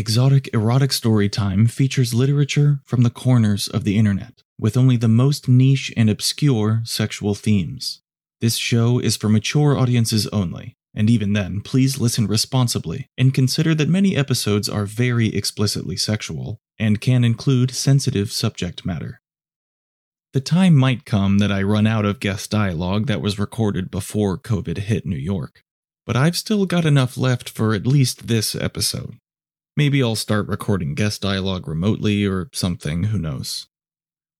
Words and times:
Exotic 0.00 0.48
Erotic 0.54 0.92
Storytime 0.92 1.70
features 1.70 2.14
literature 2.14 2.80
from 2.86 3.02
the 3.02 3.10
corners 3.10 3.68
of 3.68 3.84
the 3.84 3.98
internet, 3.98 4.42
with 4.58 4.74
only 4.74 4.96
the 4.96 5.08
most 5.08 5.46
niche 5.46 5.92
and 5.94 6.08
obscure 6.08 6.80
sexual 6.86 7.34
themes. 7.34 8.00
This 8.40 8.56
show 8.56 8.98
is 8.98 9.18
for 9.18 9.28
mature 9.28 9.76
audiences 9.76 10.26
only, 10.28 10.72
and 10.94 11.10
even 11.10 11.34
then, 11.34 11.60
please 11.60 12.00
listen 12.00 12.26
responsibly 12.26 13.08
and 13.18 13.34
consider 13.34 13.74
that 13.74 13.90
many 13.90 14.16
episodes 14.16 14.70
are 14.70 14.86
very 14.86 15.36
explicitly 15.36 15.98
sexual 15.98 16.62
and 16.78 17.02
can 17.02 17.22
include 17.22 17.70
sensitive 17.70 18.32
subject 18.32 18.86
matter. 18.86 19.20
The 20.32 20.40
time 20.40 20.76
might 20.76 21.04
come 21.04 21.40
that 21.40 21.52
I 21.52 21.62
run 21.62 21.86
out 21.86 22.06
of 22.06 22.20
guest 22.20 22.50
dialogue 22.50 23.06
that 23.08 23.20
was 23.20 23.38
recorded 23.38 23.90
before 23.90 24.38
COVID 24.38 24.78
hit 24.78 25.04
New 25.04 25.16
York, 25.16 25.62
but 26.06 26.16
I've 26.16 26.38
still 26.38 26.64
got 26.64 26.86
enough 26.86 27.18
left 27.18 27.50
for 27.50 27.74
at 27.74 27.86
least 27.86 28.28
this 28.28 28.54
episode. 28.54 29.18
Maybe 29.76 30.02
I'll 30.02 30.16
start 30.16 30.48
recording 30.48 30.94
guest 30.94 31.22
dialogue 31.22 31.68
remotely 31.68 32.26
or 32.26 32.48
something, 32.52 33.04
who 33.04 33.18
knows. 33.18 33.68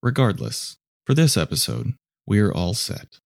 Regardless, 0.03 0.77
for 1.05 1.13
this 1.13 1.37
episode, 1.37 1.93
we're 2.25 2.51
all 2.51 2.73
set. 2.73 3.19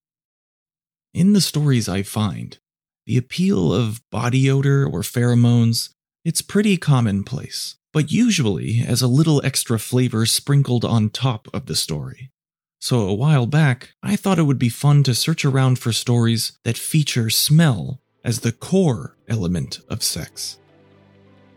In 1.14 1.34
the 1.34 1.42
stories 1.42 1.90
I 1.90 2.04
find, 2.04 2.58
the 3.06 3.18
appeal 3.18 3.74
of 3.74 4.02
body 4.12 4.50
odor 4.50 4.86
or 4.86 5.02
pheromones, 5.02 5.90
it's 6.24 6.42
pretty 6.42 6.78
commonplace, 6.78 7.76
but 7.94 8.12
usually 8.12 8.84
as 8.86 9.02
a 9.02 9.08
little 9.08 9.44
extra 9.46 9.80
flavor 9.80 10.26
sprinkled 10.26 10.86
on 10.86 11.10
top 11.10 11.48
of 11.54 11.66
the 11.66 11.76
story. 11.76 12.32
So 12.80 13.02
a 13.08 13.14
while 13.14 13.46
back, 13.46 13.96
I 14.04 14.16
thought 14.16 14.40
it 14.40 14.44
would 14.44 14.60
be 14.60 14.70
fun 14.70 15.04
to 15.04 15.16
search 15.16 15.44
around 15.44 15.80
for 15.80 15.92
stories 15.92 16.58
that 16.64 16.78
feature 16.78 17.30
smell 17.30 18.00
as 18.24 18.42
the 18.42 18.52
core 18.52 19.18
element 19.28 19.80
of 19.90 20.04
sex. 20.04 20.60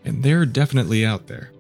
And 0.05 0.23
they're 0.23 0.47
definitely 0.47 1.05
out 1.05 1.27
there. 1.27 1.51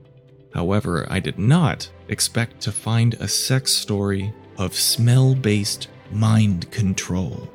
However, 0.54 1.06
I 1.10 1.20
did 1.20 1.38
not 1.38 1.90
expect 2.08 2.60
to 2.62 2.72
find 2.72 3.14
a 3.14 3.28
sex 3.28 3.72
story 3.72 4.32
of 4.56 4.74
smell 4.74 5.34
based 5.34 5.88
mind 6.10 6.70
control. 6.70 7.50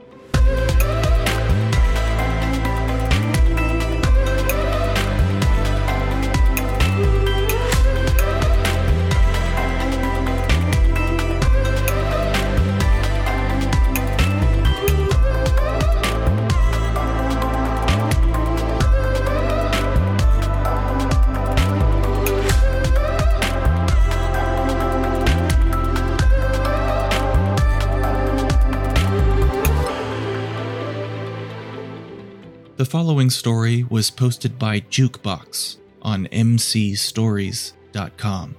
Following 33.24 33.30
story 33.30 33.86
was 33.86 34.12
posted 34.12 34.60
by 34.60 34.82
Jukebox 34.82 35.78
on 36.02 36.28
mcstories.com. 36.28 38.56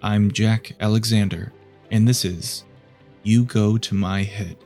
I'm 0.00 0.30
Jack 0.30 0.76
Alexander, 0.78 1.52
and 1.90 2.06
this 2.06 2.24
is 2.24 2.62
You 3.24 3.44
Go 3.44 3.78
to 3.78 3.96
My 3.96 4.22
Head. 4.22 4.58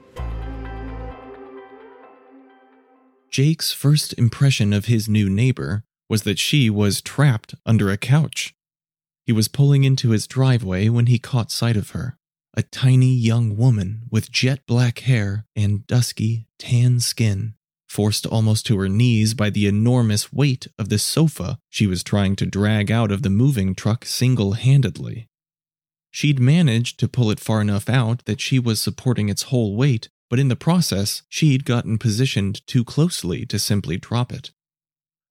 Jake's 3.30 3.72
first 3.72 4.12
impression 4.18 4.74
of 4.74 4.84
his 4.84 5.08
new 5.08 5.30
neighbor 5.30 5.84
was 6.10 6.24
that 6.24 6.38
she 6.38 6.68
was 6.68 7.00
trapped 7.00 7.54
under 7.64 7.90
a 7.90 7.96
couch. 7.96 8.54
He 9.24 9.32
was 9.32 9.48
pulling 9.48 9.84
into 9.84 10.10
his 10.10 10.26
driveway 10.26 10.90
when 10.90 11.06
he 11.06 11.18
caught 11.18 11.50
sight 11.50 11.78
of 11.78 11.92
her, 11.92 12.18
a 12.52 12.62
tiny 12.62 13.14
young 13.14 13.56
woman 13.56 14.02
with 14.10 14.30
jet 14.30 14.66
black 14.66 14.98
hair 14.98 15.46
and 15.56 15.86
dusky, 15.86 16.46
tan 16.58 17.00
skin 17.00 17.54
forced 17.96 18.26
almost 18.26 18.66
to 18.66 18.78
her 18.78 18.90
knees 18.90 19.32
by 19.32 19.48
the 19.48 19.66
enormous 19.66 20.30
weight 20.30 20.66
of 20.78 20.90
the 20.90 20.98
sofa 20.98 21.56
she 21.70 21.86
was 21.86 22.04
trying 22.04 22.36
to 22.36 22.44
drag 22.44 22.90
out 22.90 23.10
of 23.10 23.22
the 23.22 23.30
moving 23.30 23.74
truck 23.74 24.04
single 24.04 24.52
handedly. 24.52 25.26
She'd 26.10 26.38
managed 26.38 27.00
to 27.00 27.08
pull 27.08 27.30
it 27.30 27.40
far 27.40 27.62
enough 27.62 27.88
out 27.88 28.22
that 28.26 28.38
she 28.38 28.58
was 28.58 28.82
supporting 28.82 29.30
its 29.30 29.44
whole 29.44 29.76
weight, 29.76 30.10
but 30.28 30.38
in 30.38 30.48
the 30.48 30.62
process, 30.68 31.22
she'd 31.30 31.64
gotten 31.64 31.96
positioned 31.96 32.66
too 32.66 32.84
closely 32.84 33.46
to 33.46 33.58
simply 33.58 33.96
drop 33.96 34.30
it. 34.30 34.50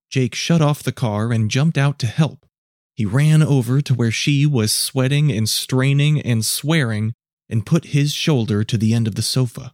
Jake 0.10 0.34
shut 0.34 0.60
off 0.60 0.82
the 0.82 0.92
car 0.92 1.32
and 1.32 1.52
jumped 1.52 1.78
out 1.78 2.00
to 2.00 2.08
help. 2.08 2.48
He 2.96 3.06
ran 3.06 3.44
over 3.44 3.80
to 3.80 3.94
where 3.94 4.10
she 4.12 4.48
was 4.48 4.74
sweating 4.74 5.32
and 5.32 5.48
straining 5.48 6.20
and 6.20 6.44
swearing 6.44 7.14
and 7.48 7.64
put 7.64 7.94
his 7.98 8.12
shoulder 8.12 8.64
to 8.64 8.76
the 8.76 8.92
end 8.92 9.08
of 9.08 9.14
the 9.14 9.22
sofa. 9.22 9.72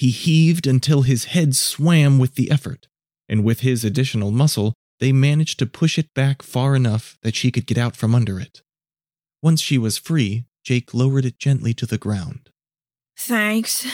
He 0.00 0.12
heaved 0.12 0.66
until 0.66 1.02
his 1.02 1.26
head 1.26 1.54
swam 1.54 2.18
with 2.18 2.34
the 2.34 2.50
effort, 2.50 2.88
and 3.28 3.44
with 3.44 3.60
his 3.60 3.84
additional 3.84 4.30
muscle, 4.30 4.72
they 4.98 5.12
managed 5.12 5.58
to 5.58 5.66
push 5.66 5.98
it 5.98 6.14
back 6.14 6.40
far 6.40 6.74
enough 6.74 7.18
that 7.20 7.34
she 7.34 7.50
could 7.50 7.66
get 7.66 7.76
out 7.76 7.94
from 7.96 8.14
under 8.14 8.40
it. 8.40 8.62
Once 9.42 9.60
she 9.60 9.76
was 9.76 9.98
free, 9.98 10.46
Jake 10.64 10.94
lowered 10.94 11.26
it 11.26 11.38
gently 11.38 11.74
to 11.74 11.84
the 11.84 11.98
ground. 11.98 12.48
Thanks. 13.14 13.86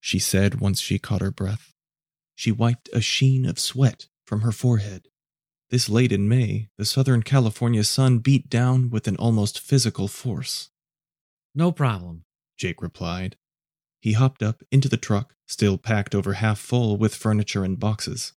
She 0.00 0.18
said 0.18 0.60
once 0.60 0.80
she 0.80 0.98
caught 0.98 1.20
her 1.20 1.30
breath. 1.30 1.72
She 2.34 2.50
wiped 2.50 2.88
a 2.92 3.00
sheen 3.00 3.46
of 3.46 3.60
sweat 3.60 4.08
from 4.26 4.40
her 4.40 4.50
forehead. 4.50 5.06
This 5.70 5.88
late 5.88 6.10
in 6.10 6.28
May, 6.28 6.70
the 6.76 6.84
Southern 6.84 7.22
California 7.22 7.84
sun 7.84 8.18
beat 8.18 8.50
down 8.50 8.90
with 8.90 9.06
an 9.06 9.14
almost 9.14 9.60
physical 9.60 10.08
force. 10.08 10.70
No 11.54 11.70
problem, 11.70 12.24
Jake 12.58 12.82
replied. 12.82 13.36
He 14.02 14.14
hopped 14.14 14.42
up 14.42 14.64
into 14.72 14.88
the 14.88 14.96
truck, 14.96 15.36
still 15.46 15.78
packed 15.78 16.12
over 16.12 16.32
half 16.34 16.58
full 16.58 16.96
with 16.96 17.14
furniture 17.14 17.62
and 17.62 17.78
boxes. 17.78 18.32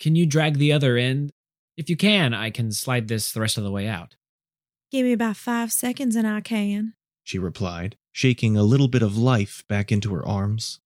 Can 0.00 0.16
you 0.16 0.26
drag 0.26 0.58
the 0.58 0.72
other 0.72 0.96
end? 0.96 1.30
If 1.76 1.88
you 1.88 1.96
can, 1.96 2.34
I 2.34 2.50
can 2.50 2.72
slide 2.72 3.06
this 3.06 3.30
the 3.30 3.40
rest 3.40 3.56
of 3.56 3.62
the 3.62 3.70
way 3.70 3.86
out. 3.86 4.16
Give 4.90 5.06
me 5.06 5.12
about 5.12 5.36
five 5.36 5.70
seconds 5.70 6.16
and 6.16 6.26
I 6.26 6.40
can. 6.40 6.94
She 7.22 7.38
replied, 7.38 7.96
shaking 8.10 8.56
a 8.56 8.64
little 8.64 8.88
bit 8.88 9.02
of 9.02 9.16
life 9.16 9.62
back 9.68 9.92
into 9.92 10.12
her 10.14 10.26
arms. 10.26 10.80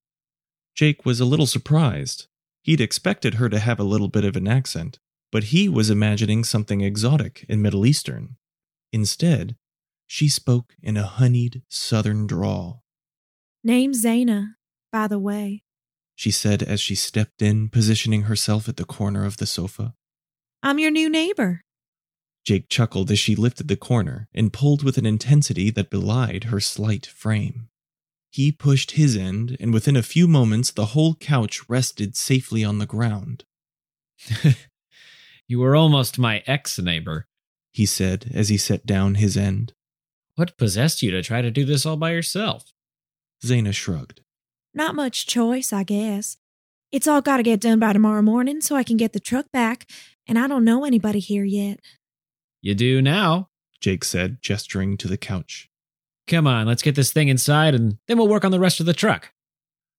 Jake 0.75 1.06
was 1.06 1.19
a 1.19 1.25
little 1.25 1.47
surprised. 1.47 2.27
He'd 2.62 2.83
expected 2.83 3.34
her 3.34 3.49
to 3.49 3.59
have 3.59 3.81
a 3.81 3.84
little 3.84 4.09
bit 4.09 4.27
of 4.27 4.37
an 4.37 4.47
accent, 4.47 4.99
but 5.31 5.45
he 5.45 5.71
was 5.71 5.89
imagining 5.89 6.45
something 6.45 6.83
exotic 6.83 7.47
and 7.49 7.62
Middle 7.62 7.87
Eastern. 7.87 8.37
Instead, 8.93 9.56
she 10.06 10.28
spoke 10.28 10.75
in 10.83 10.99
a 10.99 11.06
honeyed 11.06 11.62
southern 11.71 12.27
drawl. 12.27 12.81
Name's 13.65 14.05
Zaina, 14.05 14.55
by 14.91 15.06
the 15.06 15.21
way. 15.21 15.62
She 16.17 16.33
said 16.33 16.65
as 16.65 16.81
she 16.81 16.97
stepped 16.97 17.41
in, 17.41 17.69
positioning 17.69 18.23
herself 18.23 18.69
at 18.69 18.77
the 18.77 18.84
corner 18.84 19.25
of 19.25 19.37
the 19.37 19.47
sofa. 19.47 19.95
I'm 20.65 20.81
your 20.81 20.91
new 20.91 21.09
neighbor. 21.09 21.62
Jake 22.45 22.69
chuckled 22.69 23.11
as 23.12 23.21
she 23.21 23.37
lifted 23.37 23.69
the 23.69 23.77
corner 23.77 24.28
and 24.34 24.53
pulled 24.53 24.83
with 24.83 24.99
an 24.99 25.06
intensity 25.06 25.71
that 25.71 25.91
belied 25.91 26.45
her 26.45 26.59
slight 26.59 27.06
frame. 27.06 27.69
He 28.31 28.51
pushed 28.51 28.93
his 28.93 29.17
end, 29.17 29.56
and 29.61 29.72
within 29.72 29.95
a 29.95 30.03
few 30.03 30.27
moments, 30.27 30.72
the 30.72 30.87
whole 30.87 31.15
couch 31.15 31.69
rested 31.69 32.17
safely 32.17 32.65
on 32.65 32.78
the 32.78 32.87
ground. 32.87 33.45
you 35.47 35.61
were 35.61 35.77
almost 35.77 36.19
my 36.19 36.43
ex 36.47 36.81
neighbor, 36.81 37.27
he 37.72 37.87
said 37.87 38.31
as 38.34 38.49
he 38.49 38.56
set 38.56 38.87
down 38.87 39.17
his 39.17 39.37
end. 39.37 39.75
What 40.34 40.59
possessed 40.59 41.03
you 41.03 41.12
to 41.12 41.22
try 41.22 41.43
to 41.43 41.51
do 41.51 41.65
this 41.65 41.87
all 41.87 41.97
by 41.97 42.11
yourself? 42.11 42.72
Zaina 43.44 43.75
shrugged. 43.75 44.20
Not 44.75 44.94
much 44.94 45.26
choice, 45.26 45.72
I 45.72 45.82
guess. 45.82 46.36
It's 46.91 47.06
all 47.06 47.22
got 47.22 47.38
to 47.38 47.42
get 47.42 47.60
done 47.60 47.78
by 47.78 47.92
tomorrow 47.92 48.22
morning 48.22 48.60
so 48.60 48.76
I 48.76 48.82
can 48.82 48.97
get 48.97 49.12
the 49.12 49.20
truck 49.20 49.47
back, 49.53 49.88
and 50.26 50.38
I 50.38 50.47
don't 50.47 50.64
know 50.64 50.84
anybody 50.84 51.19
here 51.19 51.44
yet. 51.44 51.80
You 52.60 52.74
do 52.74 53.03
now, 53.03 53.48
Jake 53.80 54.04
said, 54.04 54.39
gesturing 54.41 54.97
to 54.98 55.09
the 55.09 55.16
couch. 55.16 55.68
Come 56.28 56.47
on, 56.47 56.66
let's 56.66 56.83
get 56.83 56.94
this 56.94 57.12
thing 57.12 57.28
inside 57.28 57.74
and 57.74 57.98
then 58.06 58.16
we'll 58.16 58.28
work 58.28 58.44
on 58.44 58.53
the 58.53 58.60
rest 58.60 58.78
of 58.78 58.86
the 58.86 58.92
truck. 58.92 59.33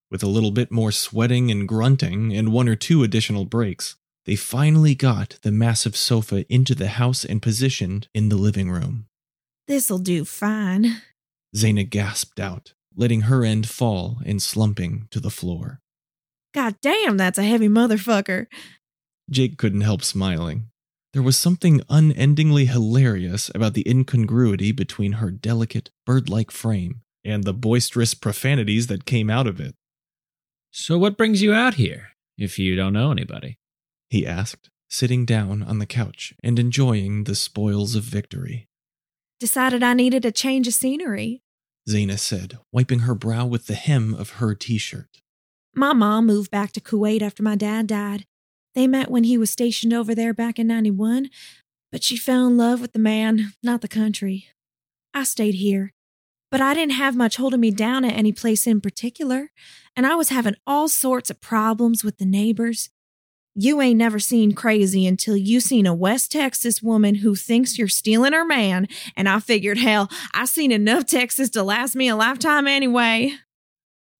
With 0.09 0.23
a 0.23 0.27
little 0.27 0.51
bit 0.51 0.71
more 0.71 0.91
sweating 0.91 1.51
and 1.51 1.67
grunting 1.67 2.33
and 2.33 2.53
one 2.53 2.69
or 2.69 2.75
two 2.75 3.03
additional 3.03 3.45
breaks, 3.45 3.97
they 4.25 4.37
finally 4.37 4.95
got 4.95 5.37
the 5.41 5.51
massive 5.51 5.97
sofa 5.97 6.45
into 6.51 6.73
the 6.73 6.87
house 6.87 7.25
and 7.25 7.41
positioned 7.41 8.07
in 8.13 8.29
the 8.29 8.37
living 8.37 8.71
room. 8.71 9.07
This'll 9.67 9.99
do 9.99 10.23
fine. 10.23 11.01
Zaina 11.55 11.89
gasped 11.89 12.39
out, 12.39 12.73
letting 12.95 13.21
her 13.21 13.43
end 13.43 13.67
fall 13.67 14.19
and 14.25 14.41
slumping 14.41 15.07
to 15.11 15.19
the 15.19 15.29
floor. 15.29 15.79
God 16.53 16.75
damn, 16.81 17.17
that's 17.17 17.37
a 17.37 17.43
heavy 17.43 17.67
motherfucker. 17.67 18.47
Jake 19.29 19.57
couldn't 19.57 19.81
help 19.81 20.03
smiling. 20.03 20.67
There 21.13 21.23
was 21.23 21.37
something 21.37 21.81
unendingly 21.89 22.65
hilarious 22.65 23.51
about 23.53 23.73
the 23.75 23.87
incongruity 23.87 24.71
between 24.71 25.13
her 25.13 25.29
delicate, 25.29 25.91
bird 26.05 26.29
like 26.29 26.49
frame 26.49 27.01
and 27.23 27.43
the 27.43 27.53
boisterous 27.53 28.13
profanities 28.13 28.87
that 28.87 29.05
came 29.05 29.29
out 29.29 29.47
of 29.47 29.59
it. 29.59 29.75
So, 30.71 30.97
what 30.97 31.17
brings 31.17 31.41
you 31.41 31.53
out 31.53 31.75
here, 31.75 32.09
if 32.35 32.57
you 32.57 32.75
don't 32.75 32.93
know 32.93 33.11
anybody? 33.11 33.59
He 34.09 34.25
asked, 34.25 34.71
sitting 34.89 35.23
down 35.25 35.61
on 35.61 35.77
the 35.77 35.85
couch 35.85 36.33
and 36.43 36.57
enjoying 36.57 37.25
the 37.25 37.35
spoils 37.35 37.95
of 37.95 38.03
victory. 38.03 38.67
Decided 39.39 39.83
I 39.83 39.93
needed 39.93 40.25
a 40.25 40.31
change 40.31 40.67
of 40.67 40.73
scenery. 40.73 41.42
Zaina 41.89 42.17
said, 42.17 42.57
wiping 42.71 42.99
her 42.99 43.15
brow 43.15 43.45
with 43.45 43.67
the 43.67 43.75
hem 43.75 44.13
of 44.13 44.31
her 44.31 44.55
t 44.55 44.77
shirt. 44.77 45.21
My 45.75 45.93
mom 45.93 46.25
moved 46.25 46.51
back 46.51 46.71
to 46.73 46.81
Kuwait 46.81 47.21
after 47.21 47.43
my 47.43 47.55
dad 47.55 47.87
died. 47.87 48.25
They 48.75 48.87
met 48.87 49.11
when 49.11 49.23
he 49.23 49.37
was 49.37 49.49
stationed 49.49 49.93
over 49.93 50.15
there 50.15 50.33
back 50.33 50.57
in 50.57 50.67
91, 50.67 51.29
but 51.91 52.03
she 52.03 52.17
fell 52.17 52.47
in 52.47 52.57
love 52.57 52.81
with 52.81 52.93
the 52.93 52.99
man, 52.99 53.53
not 53.61 53.81
the 53.81 53.87
country. 53.87 54.47
I 55.13 55.23
stayed 55.23 55.55
here, 55.55 55.93
but 56.49 56.61
I 56.61 56.73
didn't 56.73 56.93
have 56.93 57.15
much 57.15 57.37
holding 57.37 57.59
me 57.59 57.71
down 57.71 58.05
at 58.05 58.13
any 58.13 58.31
place 58.31 58.65
in 58.65 58.81
particular, 58.81 59.51
and 59.95 60.07
I 60.07 60.15
was 60.15 60.29
having 60.29 60.55
all 60.65 60.87
sorts 60.87 61.29
of 61.29 61.41
problems 61.41 62.03
with 62.03 62.17
the 62.17 62.25
neighbors. 62.25 62.89
You 63.55 63.81
ain't 63.81 63.99
never 63.99 64.17
seen 64.17 64.53
crazy 64.53 65.05
until 65.05 65.37
you 65.37 65.59
seen 65.59 65.85
a 65.85 65.93
West 65.93 66.31
Texas 66.31 66.81
woman 66.81 67.15
who 67.15 67.35
thinks 67.35 67.77
you're 67.77 67.87
stealing 67.87 68.33
her 68.33 68.43
man, 68.43 68.87
and 69.15 69.29
I 69.29 69.39
figured, 69.39 69.77
hell, 69.77 70.09
I 70.33 70.45
seen 70.45 70.71
enough 70.71 71.05
Texas 71.05 71.51
to 71.51 71.61
last 71.61 71.95
me 71.95 72.07
a 72.07 72.15
lifetime 72.15 72.67
anyway. 72.67 73.33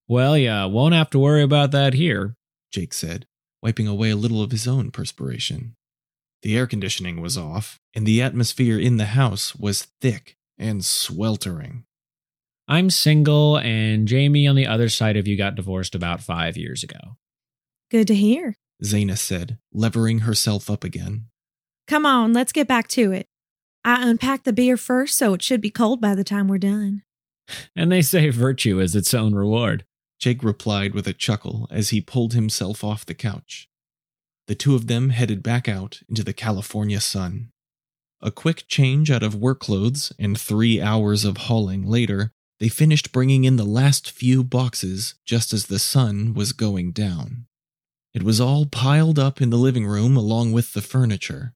Well, 0.08 0.38
yeah, 0.38 0.66
won't 0.66 0.94
have 0.94 1.10
to 1.12 1.20
worry 1.20 1.42
about 1.42 1.72
that 1.72 1.96
here. 1.96 2.36
Jake 2.72 2.94
said, 2.94 3.26
wiping 3.64 3.88
away 3.88 4.12
a 4.12 4.16
little 4.16 4.44
of 4.44 4.52
his 4.52 4.68
own 4.68 4.92
perspiration. 4.92 5.76
The 6.44 6.56
air 6.56 6.68
conditioning 6.68 7.20
was 7.20 7.36
off, 7.36 7.80
and 7.96 8.06
the 8.06 8.22
atmosphere 8.22 8.78
in 8.78 8.98
the 8.98 9.06
house 9.06 9.56
was 9.56 9.88
thick 10.00 10.38
and 10.60 10.86
sweltering. 10.86 11.86
I'm 12.68 12.92
single, 12.92 13.58
and 13.58 14.08
Jamie 14.08 14.46
on 14.46 14.56
the 14.56 14.68
other 14.68 14.90
side 14.90 15.18
of 15.18 15.28
you 15.28 15.38
got 15.38 15.56
divorced 15.56 15.96
about 15.96 16.22
five 16.22 16.56
years 16.56 16.84
ago. 16.84 17.18
Good 17.90 18.08
to 18.08 18.16
hear. 18.16 18.58
Zaina 18.84 19.18
said, 19.18 19.58
levering 19.74 20.20
herself 20.20 20.70
up 20.70 20.84
again. 20.84 21.26
Come 21.88 22.06
on, 22.06 22.34
let's 22.34 22.52
get 22.52 22.68
back 22.68 22.88
to 22.90 23.12
it. 23.12 23.28
I 23.86 24.10
unpacked 24.10 24.46
the 24.46 24.54
beer 24.54 24.78
first, 24.78 25.18
so 25.18 25.34
it 25.34 25.42
should 25.42 25.62
be 25.62 25.70
cold 25.70 26.00
by 26.00 26.16
the 26.16 26.24
time 26.24 26.48
we're 26.48 26.58
done. 26.58 27.04
And 27.76 27.92
they 27.92 28.02
say 28.02 28.30
virtue 28.30 28.80
is 28.80 28.96
its 28.96 29.14
own 29.14 29.36
reward. 29.36 29.84
Jake 30.20 30.44
replied 30.44 30.94
with 30.94 31.08
a 31.08 31.14
chuckle 31.14 31.68
as 31.70 31.90
he 31.90 32.00
pulled 32.00 32.34
himself 32.34 32.84
off 32.84 33.06
the 33.06 33.14
couch. 33.14 33.68
The 34.48 34.56
two 34.56 34.76
of 34.76 34.88
them 34.88 35.10
headed 35.10 35.44
back 35.44 35.68
out 35.68 36.02
into 36.08 36.24
the 36.24 36.34
California 36.34 37.02
sun. 37.02 37.50
A 38.22 38.32
quick 38.32 38.66
change 38.68 39.12
out 39.12 39.24
of 39.24 39.36
work 39.36 39.60
clothes 39.60 40.14
and 40.18 40.40
three 40.40 40.82
hours 40.82 41.26
of 41.26 41.38
hauling 41.38 41.86
later, 41.86 42.32
they 42.60 42.70
finished 42.70 43.12
bringing 43.12 43.44
in 43.44 43.58
the 43.58 43.66
last 43.66 44.10
few 44.10 44.44
boxes 44.44 45.16
just 45.26 45.52
as 45.52 45.66
the 45.66 45.80
sun 45.80 46.34
was 46.34 46.54
going 46.54 46.92
down. 46.94 47.48
It 48.14 48.24
was 48.24 48.40
all 48.40 48.66
piled 48.66 49.18
up 49.18 49.42
in 49.42 49.50
the 49.50 49.58
living 49.58 49.88
room 49.88 50.16
along 50.16 50.52
with 50.52 50.74
the 50.74 50.82
furniture, 50.82 51.54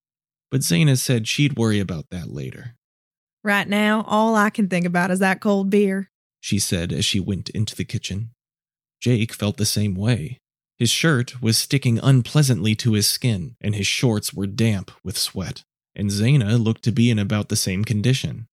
but 0.50 0.62
Zaina 0.62 0.98
said 0.98 1.28
she'd 1.28 1.58
worry 1.58 1.80
about 1.80 2.10
that 2.10 2.34
later. 2.34 2.76
Right 3.44 3.68
now, 3.68 4.04
all 4.08 4.36
I 4.36 4.50
can 4.50 4.68
think 4.68 4.86
about 4.86 5.12
is 5.12 5.20
that 5.20 5.40
cold 5.40 5.70
beer, 5.70 6.10
she 6.40 6.60
said 6.60 6.92
as 6.92 7.06
she 7.06 7.20
went 7.20 7.50
into 7.50 7.76
the 7.76 7.86
kitchen. 7.86 8.32
Jake 9.00 9.34
felt 9.34 9.58
the 9.58 9.66
same 9.66 9.94
way. 9.94 10.40
His 10.80 10.90
shirt 10.90 11.42
was 11.42 11.58
sticking 11.58 12.00
unpleasantly 12.02 12.76
to 12.76 12.94
his 12.94 13.08
skin, 13.08 13.56
and 13.62 13.76
his 13.76 13.88
shorts 13.88 14.34
were 14.34 14.48
damp 14.48 14.92
with 15.04 15.18
sweat, 15.18 15.64
and 15.96 16.10
Zaina 16.10 16.64
looked 16.64 16.84
to 16.84 16.92
be 16.92 17.10
in 17.10 17.20
about 17.20 17.50
the 17.50 17.56
same 17.56 17.84
condition. 17.84 18.48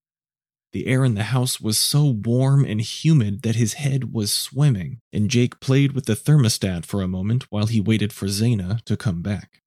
The 0.75 0.89
air 0.89 1.05
in 1.05 1.15
the 1.15 1.23
house 1.23 1.61
was 1.61 1.79
so 1.79 2.05
warm 2.05 2.65
and 2.65 2.81
humid 2.81 3.43
that 3.43 3.55
his 3.55 3.75
head 3.75 4.13
was 4.13 4.33
swimming, 4.33 4.99
and 5.13 5.31
Jake 5.31 5.61
played 5.61 5.93
with 5.93 6.07
the 6.07 6.17
thermostat 6.17 6.85
for 6.85 7.01
a 7.01 7.07
moment 7.07 7.45
while 7.49 7.67
he 7.67 7.81
waited 7.81 8.13
for 8.13 8.27
Zaina 8.27 8.83
to 8.87 8.97
come 8.97 9.23
back. 9.23 9.63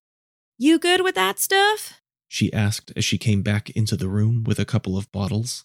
You 0.57 0.77
good 0.77 1.03
with 1.03 1.15
that 1.15 1.39
stuff? 1.39 2.01
She 2.27 2.51
asked 2.51 2.91
as 2.97 3.05
she 3.05 3.17
came 3.17 3.41
back 3.41 3.69
into 3.69 3.95
the 3.95 4.09
room 4.09 4.43
with 4.43 4.59
a 4.59 4.65
couple 4.65 4.97
of 4.97 5.09
bottles. 5.13 5.63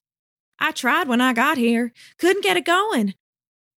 I 0.60 0.70
tried 0.70 1.08
when 1.08 1.20
I 1.20 1.32
got 1.32 1.58
here. 1.58 1.92
Couldn't 2.20 2.44
get 2.44 2.56
it 2.56 2.64
going. 2.64 3.14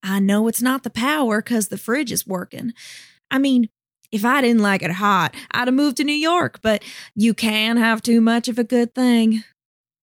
I 0.04 0.20
know 0.20 0.46
it's 0.46 0.62
not 0.62 0.84
the 0.84 0.88
power 0.88 1.42
because 1.42 1.66
the 1.66 1.78
fridge 1.78 2.12
is 2.12 2.28
working. 2.28 2.74
I 3.28 3.38
mean, 3.38 3.70
if 4.12 4.24
I 4.24 4.40
didn't 4.40 4.62
like 4.62 4.82
it 4.82 4.92
hot, 4.92 5.34
I'd 5.50 5.66
have 5.66 5.74
moved 5.74 5.96
to 5.96 6.04
New 6.04 6.12
York, 6.12 6.60
but 6.62 6.84
you 7.16 7.34
can 7.34 7.76
have 7.76 8.02
too 8.02 8.20
much 8.20 8.46
of 8.46 8.56
a 8.56 8.62
good 8.62 8.94
thing. 8.94 9.42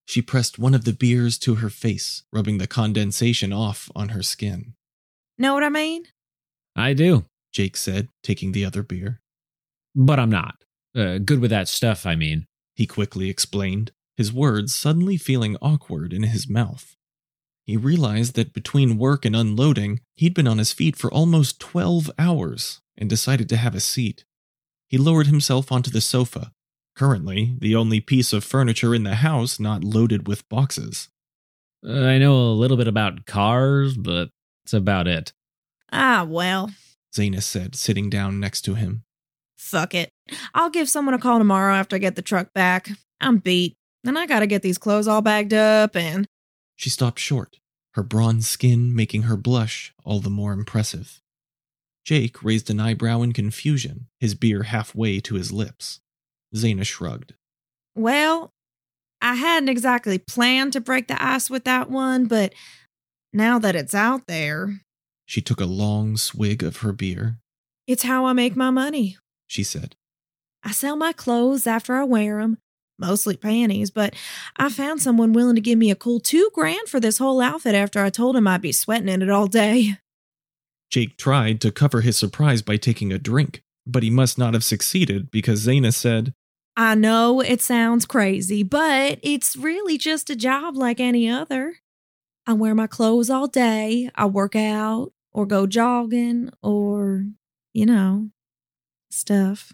She 0.05 0.21
pressed 0.21 0.59
one 0.59 0.73
of 0.73 0.85
the 0.85 0.94
beers 0.94 1.38
to 1.39 1.55
her 1.55 1.69
face, 1.69 2.23
rubbing 2.31 2.57
the 2.57 2.67
condensation 2.67 3.53
off 3.53 3.89
on 3.95 4.09
her 4.09 4.23
skin. 4.23 4.73
Know 5.38 5.53
what 5.53 5.63
I 5.63 5.69
mean? 5.69 6.05
I 6.75 6.94
do, 6.94 7.25
Jake 7.51 7.77
said, 7.77 8.09
taking 8.21 8.51
the 8.51 8.65
other 8.65 8.83
beer. 8.83 9.21
But 9.95 10.19
I'm 10.19 10.29
not. 10.29 10.63
Uh, 10.95 11.17
good 11.17 11.39
with 11.39 11.51
that 11.51 11.67
stuff, 11.67 12.05
I 12.05 12.15
mean. 12.15 12.45
He 12.75 12.85
quickly 12.85 13.29
explained, 13.29 13.91
his 14.17 14.33
words 14.33 14.75
suddenly 14.75 15.17
feeling 15.17 15.57
awkward 15.61 16.13
in 16.13 16.23
his 16.23 16.49
mouth. 16.49 16.95
He 17.65 17.77
realized 17.77 18.35
that 18.35 18.53
between 18.53 18.97
work 18.97 19.25
and 19.25 19.35
unloading, 19.35 20.01
he'd 20.15 20.33
been 20.33 20.47
on 20.47 20.57
his 20.57 20.73
feet 20.73 20.95
for 20.95 21.11
almost 21.11 21.59
12 21.59 22.11
hours 22.19 22.81
and 22.97 23.09
decided 23.09 23.47
to 23.49 23.57
have 23.57 23.73
a 23.73 23.79
seat. 23.79 24.25
He 24.88 24.97
lowered 24.97 25.27
himself 25.27 25.71
onto 25.71 25.89
the 25.89 26.01
sofa, 26.01 26.51
currently 26.95 27.56
the 27.60 27.75
only 27.75 28.00
piece 28.00 28.34
of 28.34 28.44
furniture 28.44 28.94
in 28.94 29.04
the 29.04 29.16
house 29.16 29.60
not 29.60 29.84
loaded 29.84 30.28
with 30.28 30.48
boxes. 30.50 31.10
Uh, 31.86 32.04
I 32.06 32.18
know 32.18 32.36
a 32.36 32.54
little 32.54 32.78
bit 32.78 32.88
about 32.88 33.25
cars, 33.25 33.98
but 33.98 34.30
that's 34.63 34.74
about 34.74 35.07
it. 35.07 35.34
Ah, 35.92 36.25
well, 36.28 36.72
Zenas 37.13 37.44
said, 37.44 37.75
sitting 37.75 38.10
down 38.10 38.40
next 38.40 38.62
to 38.62 38.75
him. 38.75 39.04
Fuck 39.57 39.94
it. 39.94 40.10
I'll 40.54 40.69
give 40.69 40.90
someone 40.90 41.13
a 41.13 41.19
call 41.19 41.38
tomorrow 41.38 41.74
after 41.74 41.95
I 41.95 42.00
get 42.00 42.16
the 42.16 42.22
truck 42.22 42.54
back. 42.54 42.90
I'm 43.22 43.38
beat, 43.38 43.75
and 44.06 44.18
I 44.18 44.25
gotta 44.25 44.48
get 44.48 44.62
these 44.62 44.78
clothes 44.78 45.07
all 45.07 45.22
bagged 45.22 45.54
up 45.54 45.95
and. 45.95 46.25
She 46.75 46.90
stopped 46.90 47.19
short, 47.19 47.57
her 47.94 48.04
bronze 48.04 48.48
skin 48.48 48.95
making 48.95 49.24
her 49.24 49.38
blush 49.38 49.94
all 50.04 50.19
the 50.19 50.30
more 50.30 50.54
impressive. 50.54 51.22
Jake 52.04 52.44
raised 52.44 52.69
an 52.69 52.80
eyebrow 52.80 53.22
in 53.22 53.31
confusion, 53.31 54.07
his 54.19 54.36
beer 54.36 54.63
halfway 54.63 55.19
to 55.22 55.36
his 55.36 55.51
lips. 55.51 56.01
Zaina 56.55 56.85
shrugged. 56.85 57.33
Well, 57.95 58.51
I 59.21 59.35
hadn't 59.35 59.69
exactly 59.69 60.17
planned 60.17 60.73
to 60.73 60.81
break 60.81 61.07
the 61.07 61.23
ice 61.23 61.50
with 61.50 61.63
that 61.63 61.89
one, 61.89 62.25
but 62.25 62.53
now 63.31 63.57
that 63.59 63.75
it's 63.75 63.95
out 63.95 64.27
there. 64.27 64.81
She 65.25 65.41
took 65.41 65.61
a 65.61 65.65
long 65.65 66.17
swig 66.17 66.61
of 66.63 66.77
her 66.77 66.91
beer. 66.91 67.38
It's 67.88 68.03
how 68.03 68.25
I 68.25 68.33
make 68.33 68.55
my 68.55 68.69
money, 68.69 69.17
she 69.47 69.63
said. 69.63 69.95
I 70.63 70.71
sell 70.71 70.95
my 70.95 71.13
clothes 71.13 71.67
after 71.67 71.95
I 71.95 72.03
wear 72.03 72.39
them, 72.39 72.57
mostly 72.99 73.35
panties, 73.35 73.91
but 73.91 74.15
I 74.57 74.69
found 74.69 75.01
someone 75.01 75.33
willing 75.33 75.56
to 75.56 75.61
give 75.61 75.78
me 75.78 75.92
a 75.92 75.95
cool 75.95 76.19
two 76.19 76.49
grand 76.54 76.87
for 76.87 76.99
this 76.99 77.18
whole 77.18 77.42
outfit 77.42 77.75
after 77.75 78.04
I 78.04 78.09
told 78.09 78.35
him 78.35 78.47
I'd 78.47 78.61
be 78.61 78.71
sweating 78.71 79.09
in 79.09 79.21
it 79.21 79.30
all 79.30 79.47
day. 79.47 79.97
Jake 80.89 81.18
tried 81.18 81.59
to 81.61 81.71
cover 81.71 82.01
his 82.01 82.18
surprise 82.18 82.61
by 82.61 82.78
taking 82.78 83.11
a 83.11 83.18
drink, 83.18 83.63
but 83.85 84.04
he 84.04 84.09
must 84.09 84.37
not 84.37 84.54
have 84.54 84.63
succeeded 84.63 85.31
because 85.31 85.66
Zaina 85.66 85.94
said, 85.94 86.33
I 86.75 86.95
know 86.95 87.39
it 87.39 87.61
sounds 87.61 88.06
crazy, 88.06 88.63
but 88.63 89.19
it's 89.21 89.56
really 89.56 89.97
just 89.97 90.30
a 90.30 90.35
job 90.35 90.75
like 90.75 90.99
any 90.99 91.30
other. 91.30 91.75
I 92.47 92.53
wear 92.53 92.73
my 92.73 92.87
clothes 92.87 93.30
all 93.30 93.47
day, 93.47 94.09
I 94.15 94.25
work 94.25 94.56
out, 94.56 95.13
or 95.31 95.45
go 95.45 95.68
jogging, 95.68 96.49
or, 96.61 97.25
you 97.73 97.85
know, 97.85 98.30
stuff. 99.11 99.73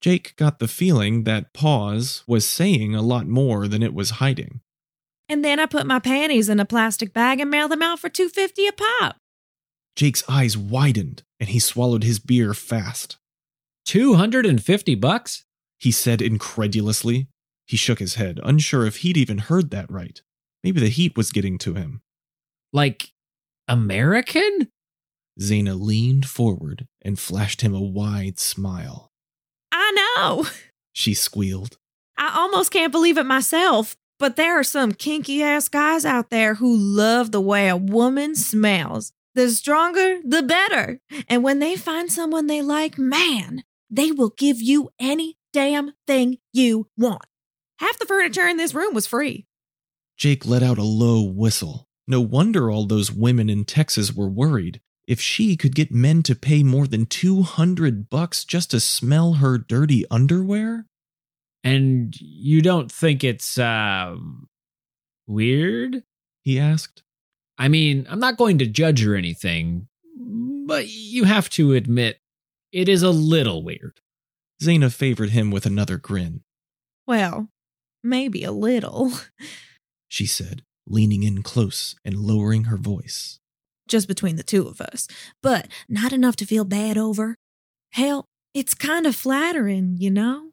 Jake 0.00 0.36
got 0.36 0.58
the 0.58 0.68
feeling 0.68 1.24
that 1.24 1.54
pause 1.54 2.22
was 2.26 2.46
saying 2.46 2.94
a 2.94 3.02
lot 3.02 3.26
more 3.26 3.66
than 3.66 3.82
it 3.82 3.94
was 3.94 4.10
hiding. 4.10 4.60
And 5.28 5.44
then 5.44 5.58
I 5.58 5.66
put 5.66 5.86
my 5.86 5.98
panties 5.98 6.48
in 6.48 6.60
a 6.60 6.64
plastic 6.64 7.12
bag 7.12 7.40
and 7.40 7.50
mail 7.50 7.68
them 7.68 7.82
out 7.82 7.98
for 7.98 8.08
250 8.08 8.66
a 8.68 8.72
pop. 8.72 9.16
Jake's 9.96 10.22
eyes 10.28 10.56
widened 10.56 11.24
and 11.40 11.48
he 11.48 11.58
swallowed 11.58 12.04
his 12.04 12.18
beer 12.18 12.54
fast. 12.54 13.16
250 13.86 14.94
bucks? 14.96 15.45
He 15.78 15.92
said 15.92 16.22
incredulously. 16.22 17.28
He 17.66 17.76
shook 17.76 17.98
his 17.98 18.14
head, 18.14 18.40
unsure 18.42 18.86
if 18.86 18.98
he'd 18.98 19.16
even 19.16 19.38
heard 19.38 19.70
that 19.70 19.90
right. 19.90 20.22
Maybe 20.62 20.80
the 20.80 20.88
heat 20.88 21.16
was 21.16 21.32
getting 21.32 21.58
to 21.58 21.74
him. 21.74 22.02
Like 22.72 23.12
American? 23.68 24.68
Zaina 25.40 25.78
leaned 25.78 26.26
forward 26.26 26.86
and 27.02 27.18
flashed 27.18 27.60
him 27.60 27.74
a 27.74 27.80
wide 27.80 28.38
smile. 28.38 29.10
I 29.72 29.92
know, 30.16 30.46
she 30.92 31.12
squealed. 31.12 31.78
I 32.16 32.32
almost 32.34 32.70
can't 32.70 32.92
believe 32.92 33.18
it 33.18 33.26
myself, 33.26 33.96
but 34.18 34.36
there 34.36 34.58
are 34.58 34.64
some 34.64 34.92
kinky 34.92 35.42
ass 35.42 35.68
guys 35.68 36.06
out 36.06 36.30
there 36.30 36.54
who 36.54 36.74
love 36.74 37.32
the 37.32 37.40
way 37.40 37.68
a 37.68 37.76
woman 37.76 38.34
smells. 38.34 39.12
The 39.34 39.50
stronger, 39.50 40.20
the 40.24 40.42
better. 40.42 41.00
And 41.28 41.44
when 41.44 41.58
they 41.58 41.76
find 41.76 42.10
someone 42.10 42.46
they 42.46 42.62
like, 42.62 42.96
man, 42.96 43.64
they 43.90 44.10
will 44.10 44.30
give 44.30 44.62
you 44.62 44.88
any 44.98 45.35
damn 45.56 45.90
thing 46.06 46.36
you 46.52 46.86
want. 46.98 47.24
Half 47.78 47.98
the 47.98 48.04
furniture 48.04 48.46
in 48.46 48.58
this 48.58 48.74
room 48.74 48.92
was 48.92 49.06
free. 49.06 49.46
Jake 50.18 50.44
let 50.44 50.62
out 50.62 50.76
a 50.76 50.82
low 50.82 51.22
whistle. 51.22 51.88
No 52.06 52.20
wonder 52.20 52.70
all 52.70 52.84
those 52.84 53.10
women 53.10 53.48
in 53.48 53.64
Texas 53.64 54.12
were 54.12 54.28
worried. 54.28 54.82
If 55.08 55.18
she 55.18 55.56
could 55.56 55.74
get 55.74 55.90
men 55.90 56.22
to 56.24 56.34
pay 56.34 56.62
more 56.62 56.86
than 56.86 57.06
200 57.06 58.10
bucks 58.10 58.44
just 58.44 58.70
to 58.72 58.80
smell 58.80 59.34
her 59.34 59.56
dirty 59.56 60.04
underwear? 60.10 60.84
And 61.64 62.14
you 62.20 62.60
don't 62.60 62.92
think 62.92 63.24
it's, 63.24 63.56
uh, 63.56 64.14
weird? 65.26 66.02
He 66.42 66.60
asked. 66.60 67.02
I 67.56 67.68
mean, 67.68 68.06
I'm 68.10 68.20
not 68.20 68.36
going 68.36 68.58
to 68.58 68.66
judge 68.66 69.02
or 69.06 69.16
anything, 69.16 69.88
but 70.66 70.86
you 70.88 71.24
have 71.24 71.48
to 71.50 71.72
admit 71.72 72.18
it 72.72 72.90
is 72.90 73.02
a 73.02 73.10
little 73.10 73.62
weird. 73.62 74.00
Zaina 74.62 74.92
favored 74.92 75.30
him 75.30 75.50
with 75.50 75.66
another 75.66 75.98
grin. 75.98 76.42
Well, 77.06 77.48
maybe 78.02 78.44
a 78.44 78.52
little. 78.52 79.12
She 80.08 80.24
said, 80.24 80.62
leaning 80.86 81.24
in 81.24 81.42
close 81.42 81.96
and 82.04 82.16
lowering 82.16 82.64
her 82.64 82.76
voice. 82.76 83.40
Just 83.88 84.06
between 84.06 84.36
the 84.36 84.44
two 84.44 84.66
of 84.68 84.80
us, 84.80 85.08
but 85.42 85.66
not 85.88 86.12
enough 86.12 86.36
to 86.36 86.46
feel 86.46 86.64
bad 86.64 86.96
over. 86.96 87.34
Hell, 87.90 88.24
it's 88.54 88.72
kind 88.72 89.04
of 89.04 89.16
flattering, 89.16 89.96
you 89.98 90.10
know? 90.10 90.50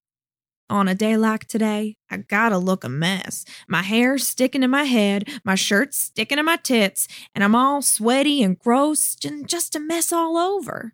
On 0.70 0.88
a 0.88 0.96
day 0.96 1.18
like 1.18 1.46
today, 1.46 1.96
I 2.10 2.18
gotta 2.18 2.58
look 2.58 2.84
a 2.84 2.90
mess. 2.90 3.46
My 3.68 3.84
hair's 3.84 4.28
sticking 4.28 4.62
to 4.62 4.68
my 4.68 4.86
head, 4.86 5.30
my 5.44 5.56
shirt's 5.56 5.98
sticking 5.98 6.38
to 6.38 6.44
my 6.44 6.58
tits, 6.58 7.08
and 7.36 7.44
I'm 7.44 7.56
all 7.56 7.82
sweaty 7.82 8.42
and 8.42 8.58
gross 8.58 9.16
and 9.24 9.48
just 9.48 9.76
a 9.76 9.80
mess 9.80 10.12
all 10.12 10.36
over. 10.36 10.94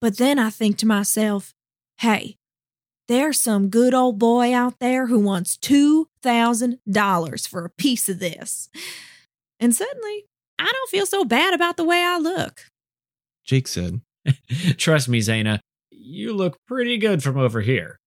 But 0.00 0.18
then 0.18 0.38
I 0.38 0.50
think 0.50 0.76
to 0.78 0.86
myself, 0.86 1.54
hey, 1.98 2.36
there's 3.08 3.40
some 3.40 3.68
good 3.68 3.94
old 3.94 4.18
boy 4.18 4.54
out 4.54 4.78
there 4.78 5.06
who 5.06 5.18
wants 5.18 5.56
$2,000 5.58 7.48
for 7.48 7.64
a 7.64 7.70
piece 7.70 8.08
of 8.08 8.18
this. 8.18 8.68
And 9.60 9.74
suddenly, 9.74 10.26
I 10.58 10.70
don't 10.70 10.90
feel 10.90 11.06
so 11.06 11.24
bad 11.24 11.54
about 11.54 11.76
the 11.76 11.84
way 11.84 12.02
I 12.02 12.18
look. 12.18 12.66
Jake 13.44 13.68
said. 13.68 14.00
Trust 14.78 15.08
me, 15.08 15.20
Zaina, 15.20 15.60
you 15.90 16.32
look 16.32 16.58
pretty 16.66 16.96
good 16.96 17.22
from 17.22 17.36
over 17.36 17.60
here. 17.60 17.98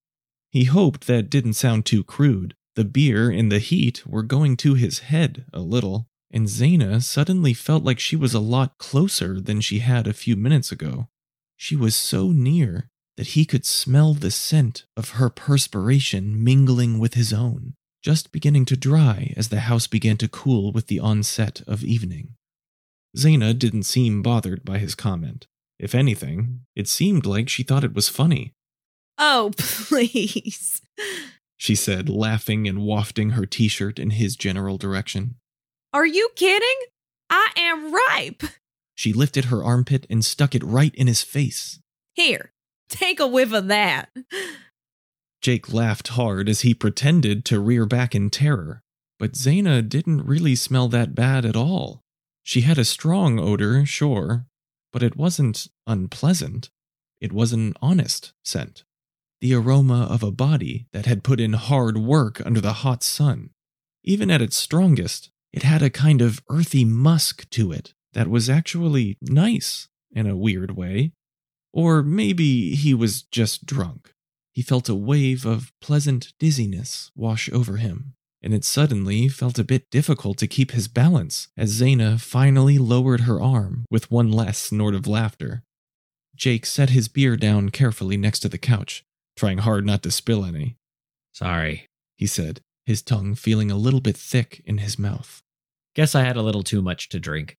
He 0.49 0.63
hoped 0.63 1.07
that 1.07 1.29
didn't 1.29 1.53
sound 1.53 1.85
too 1.85 2.03
crude. 2.03 2.55
The 2.75 2.85
beer 2.85 3.29
and 3.29 3.51
the 3.51 3.59
heat 3.59 4.05
were 4.05 4.23
going 4.23 4.57
to 4.57 4.73
his 4.75 4.99
head 4.99 5.45
a 5.53 5.59
little, 5.59 6.07
and 6.31 6.47
Zaina 6.47 7.01
suddenly 7.03 7.53
felt 7.53 7.83
like 7.83 7.99
she 7.99 8.15
was 8.15 8.33
a 8.33 8.39
lot 8.39 8.77
closer 8.77 9.39
than 9.39 9.61
she 9.61 9.79
had 9.79 10.07
a 10.07 10.13
few 10.13 10.35
minutes 10.35 10.71
ago. 10.71 11.07
She 11.55 11.75
was 11.75 11.95
so 11.95 12.31
near 12.31 12.89
that 13.17 13.27
he 13.27 13.45
could 13.45 13.65
smell 13.65 14.13
the 14.13 14.31
scent 14.31 14.85
of 14.95 15.11
her 15.11 15.29
perspiration 15.29 16.43
mingling 16.43 16.99
with 16.99 17.15
his 17.15 17.33
own, 17.33 17.73
just 18.01 18.31
beginning 18.31 18.63
to 18.65 18.77
dry 18.77 19.33
as 19.35 19.49
the 19.49 19.61
house 19.61 19.87
began 19.87 20.17
to 20.17 20.27
cool 20.27 20.71
with 20.71 20.87
the 20.87 20.99
onset 20.99 21.61
of 21.67 21.83
evening. 21.83 22.35
Zaina 23.17 23.57
didn't 23.57 23.83
seem 23.83 24.21
bothered 24.21 24.63
by 24.63 24.77
his 24.77 24.93
comment. 24.95 25.47
If 25.79 25.95
anything, 25.95 26.61
it 26.75 26.87
seemed 26.87 27.25
like 27.25 27.49
she 27.49 27.63
thought 27.63 27.83
it 27.83 27.95
was 27.95 28.09
funny. 28.09 28.53
Oh, 29.17 29.51
please. 29.57 30.81
She 31.57 31.75
said, 31.75 32.09
laughing 32.09 32.67
and 32.67 32.83
wafting 32.83 33.31
her 33.31 33.45
t 33.47 33.67
shirt 33.67 33.97
in 33.97 34.11
his 34.11 34.35
general 34.35 34.77
direction. 34.77 35.35
Are 35.91 36.05
you 36.05 36.29
kidding? 36.35 36.77
I 37.29 37.49
am 37.57 37.91
ripe. 37.91 38.43
She 38.93 39.13
lifted 39.13 39.45
her 39.45 39.63
armpit 39.63 40.05
and 40.09 40.23
stuck 40.23 40.53
it 40.53 40.63
right 40.63 40.93
in 40.95 41.07
his 41.07 41.23
face. 41.23 41.79
Here, 42.13 42.51
take 42.89 43.19
a 43.19 43.27
whiff 43.27 43.53
of 43.53 43.67
that. 43.67 44.09
Jake 45.41 45.71
laughed 45.71 46.09
hard 46.09 46.49
as 46.49 46.61
he 46.61 46.73
pretended 46.73 47.45
to 47.45 47.59
rear 47.59 47.85
back 47.85 48.15
in 48.15 48.29
terror, 48.29 48.81
but 49.19 49.33
Zaina 49.33 49.87
didn't 49.87 50.25
really 50.25 50.55
smell 50.55 50.87
that 50.89 51.15
bad 51.15 51.45
at 51.45 51.55
all. 51.55 52.03
She 52.43 52.61
had 52.61 52.77
a 52.77 52.85
strong 52.85 53.39
odor, 53.39 53.85
sure, 53.85 54.45
but 54.91 55.03
it 55.03 55.15
wasn't 55.15 55.67
unpleasant. 55.85 56.69
It 57.19 57.33
was 57.33 57.53
an 57.53 57.73
honest 57.81 58.33
scent. 58.43 58.83
The 59.41 59.53
aroma 59.53 60.07
of 60.09 60.23
a 60.23 60.31
body 60.31 60.87
that 60.93 61.05
had 61.05 61.23
put 61.23 61.39
in 61.39 61.53
hard 61.53 61.97
work 61.97 62.41
under 62.45 62.61
the 62.61 62.73
hot 62.73 63.03
sun. 63.03 63.51
Even 64.03 64.31
at 64.31 64.41
its 64.41 64.57
strongest, 64.57 65.29
it 65.53 65.63
had 65.63 65.81
a 65.81 65.89
kind 65.89 66.21
of 66.21 66.41
earthy 66.49 66.85
musk 66.85 67.49
to 67.51 67.71
it 67.71 67.93
that 68.13 68.27
was 68.27 68.49
actually 68.49 69.17
nice 69.21 69.89
in 70.11 70.25
a 70.25 70.35
weird 70.35 70.71
way. 70.75 71.11
Or 71.73 72.01
maybe 72.03 72.75
he 72.75 72.93
was 72.93 73.23
just 73.23 73.65
drunk. 73.65 74.11
He 74.53 74.61
felt 74.61 74.89
a 74.89 74.95
wave 74.95 75.45
of 75.45 75.71
pleasant 75.81 76.33
dizziness 76.39 77.11
wash 77.15 77.49
over 77.51 77.77
him, 77.77 78.13
and 78.41 78.53
it 78.53 78.65
suddenly 78.65 79.27
felt 79.27 79.59
a 79.59 79.63
bit 79.63 79.89
difficult 79.91 80.37
to 80.39 80.47
keep 80.47 80.71
his 80.71 80.87
balance 80.87 81.49
as 81.55 81.79
Zaina 81.79 82.19
finally 82.19 82.77
lowered 82.77 83.21
her 83.21 83.39
arm 83.39 83.85
with 83.91 84.09
one 84.09 84.31
last 84.31 84.63
snort 84.63 84.95
of 84.95 85.05
laughter. 85.05 85.63
Jake 86.35 86.65
set 86.65 86.91
his 86.91 87.07
beer 87.07 87.35
down 87.35 87.69
carefully 87.69 88.17
next 88.17 88.39
to 88.39 88.49
the 88.49 88.57
couch, 88.57 89.03
trying 89.35 89.59
hard 89.59 89.85
not 89.85 90.03
to 90.03 90.11
spill 90.11 90.45
any. 90.45 90.77
Sorry. 91.33 91.85
He 92.15 92.25
said, 92.25 92.61
his 92.87 93.01
tongue 93.01 93.35
feeling 93.35 93.69
a 93.69 93.75
little 93.75 93.99
bit 93.99 94.17
thick 94.17 94.63
in 94.65 94.79
his 94.79 94.97
mouth. 94.97 95.43
Guess 95.93 96.15
I 96.15 96.23
had 96.23 96.37
a 96.37 96.41
little 96.41 96.63
too 96.63 96.81
much 96.81 97.09
to 97.09 97.19
drink. 97.19 97.57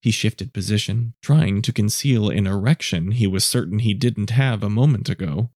He 0.00 0.10
shifted 0.10 0.52
position, 0.54 1.14
trying 1.22 1.60
to 1.62 1.72
conceal 1.72 2.30
an 2.30 2.46
erection 2.46 3.10
he 3.12 3.26
was 3.26 3.44
certain 3.44 3.80
he 3.80 3.92
didn't 3.94 4.30
have 4.30 4.62
a 4.62 4.70
moment 4.70 5.08
ago. 5.10 5.50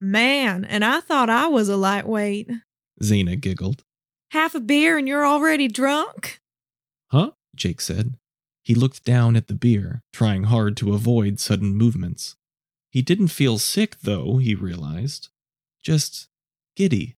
Man, 0.00 0.64
and 0.64 0.84
I 0.84 1.00
thought 1.00 1.30
I 1.30 1.48
was 1.48 1.68
a 1.68 1.76
lightweight. 1.76 2.50
Zaina 3.02 3.40
giggled. 3.40 3.84
Half 4.32 4.54
a 4.54 4.60
beer 4.60 4.98
and 4.98 5.08
you're 5.08 5.26
already 5.26 5.68
drunk? 5.68 6.40
Huh? 7.10 7.30
Jake 7.56 7.80
said. 7.80 8.14
He 8.62 8.74
looked 8.74 9.04
down 9.04 9.34
at 9.36 9.48
the 9.48 9.54
beer, 9.54 10.02
trying 10.12 10.44
hard 10.44 10.76
to 10.78 10.92
avoid 10.92 11.40
sudden 11.40 11.74
movements. 11.74 12.36
He 12.90 13.00
didn't 13.00 13.28
feel 13.28 13.56
sick, 13.58 13.96
though, 14.02 14.36
he 14.36 14.54
realized. 14.54 15.30
Just 15.82 16.28
giddy, 16.76 17.16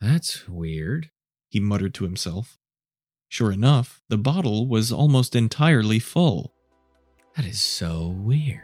That's 0.00 0.48
weird. 0.48 1.10
he 1.50 1.58
muttered 1.58 1.94
to 1.94 2.04
himself. 2.04 2.58
Sure 3.34 3.50
enough, 3.50 4.00
the 4.08 4.16
bottle 4.16 4.68
was 4.68 4.92
almost 4.92 5.34
entirely 5.34 5.98
full. 5.98 6.54
That 7.34 7.44
is 7.44 7.60
so 7.60 8.14
weird. 8.16 8.62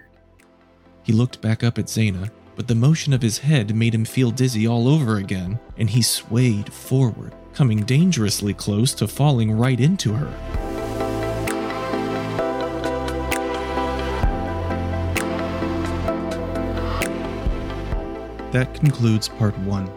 He 1.02 1.12
looked 1.12 1.40
back 1.40 1.64
up 1.64 1.76
at 1.76 1.86
Zaina, 1.86 2.30
but 2.54 2.68
the 2.68 2.76
motion 2.76 3.12
of 3.12 3.20
his 3.20 3.38
head 3.38 3.74
made 3.74 3.92
him 3.92 4.04
feel 4.04 4.30
dizzy 4.30 4.68
all 4.68 4.86
over 4.86 5.16
again, 5.16 5.58
and 5.76 5.90
he 5.90 6.02
swayed 6.02 6.72
forward, 6.72 7.34
coming 7.52 7.82
dangerously 7.82 8.54
close 8.54 8.94
to 8.94 9.08
falling 9.08 9.50
right 9.50 9.80
into 9.80 10.12
her. 10.12 10.30
That 18.52 18.72
concludes 18.74 19.28
part 19.28 19.58
one. 19.58 19.90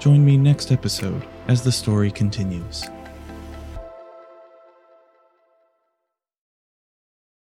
Join 0.00 0.24
me 0.24 0.36
next 0.36 0.72
episode 0.72 1.24
as 1.46 1.62
the 1.62 1.70
story 1.70 2.10
continues. 2.10 2.84